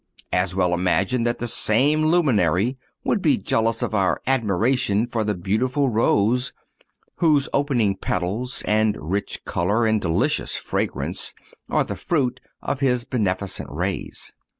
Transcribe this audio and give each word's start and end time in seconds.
As 0.33 0.55
well 0.55 0.73
imagine 0.73 1.21
that 1.25 1.37
the 1.37 1.47
same 1.47 2.05
luminary 2.05 2.75
would 3.03 3.21
be 3.21 3.37
jealous 3.37 3.83
of 3.83 3.93
our 3.93 4.19
admiration 4.25 5.05
for 5.05 5.23
the 5.23 5.35
beautiful 5.35 5.89
rose, 5.89 6.53
whose 7.17 7.47
opening 7.53 7.95
petals 7.97 8.63
and 8.63 8.97
rich 8.99 9.45
color 9.45 9.85
and 9.85 10.01
delicious 10.01 10.57
fragrance 10.57 11.35
are 11.69 11.83
the 11.83 11.95
fruit 11.95 12.41
of 12.63 12.79
his 12.79 13.03
beneficent 13.05 13.69
rays. 13.69 14.33